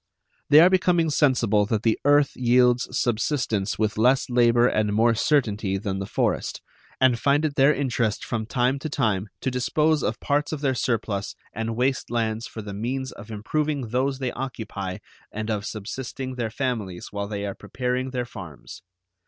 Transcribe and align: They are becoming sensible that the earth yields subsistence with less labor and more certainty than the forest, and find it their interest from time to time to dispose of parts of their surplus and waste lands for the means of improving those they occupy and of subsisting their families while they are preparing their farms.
They 0.49 0.59
are 0.61 0.69
becoming 0.71 1.11
sensible 1.11 1.67
that 1.67 1.83
the 1.83 1.99
earth 2.05 2.35
yields 2.35 2.87
subsistence 2.91 3.77
with 3.77 3.99
less 3.99 4.31
labor 4.31 4.65
and 4.67 4.91
more 4.93 5.13
certainty 5.13 5.77
than 5.77 5.99
the 5.99 6.07
forest, 6.07 6.59
and 6.99 7.19
find 7.19 7.45
it 7.45 7.53
their 7.55 7.71
interest 7.71 8.25
from 8.25 8.47
time 8.47 8.79
to 8.79 8.89
time 8.89 9.29
to 9.41 9.51
dispose 9.51 10.01
of 10.01 10.19
parts 10.19 10.51
of 10.51 10.61
their 10.61 10.73
surplus 10.73 11.35
and 11.53 11.75
waste 11.75 12.09
lands 12.09 12.47
for 12.47 12.63
the 12.63 12.73
means 12.73 13.11
of 13.11 13.29
improving 13.29 13.89
those 13.89 14.17
they 14.17 14.31
occupy 14.31 14.97
and 15.31 15.51
of 15.51 15.67
subsisting 15.67 16.33
their 16.33 16.49
families 16.49 17.09
while 17.11 17.27
they 17.27 17.45
are 17.45 17.53
preparing 17.53 18.09
their 18.09 18.25
farms. 18.25 18.81